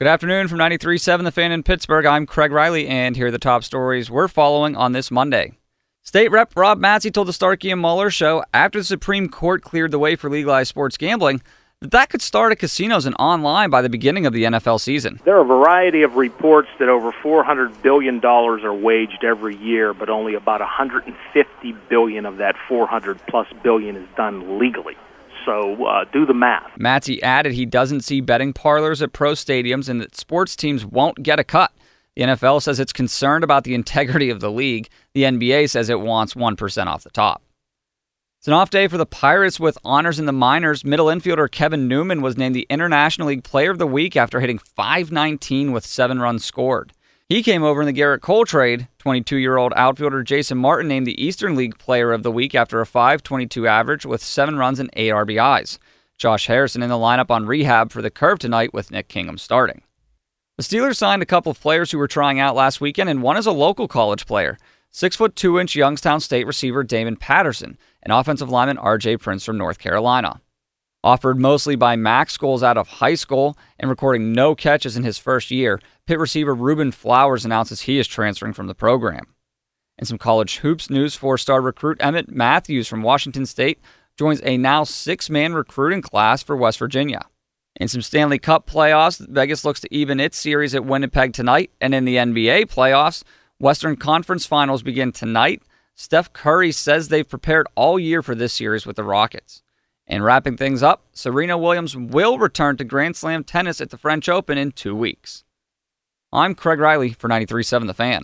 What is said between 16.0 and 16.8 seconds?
of reports